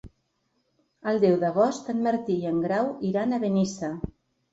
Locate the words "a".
3.37-3.41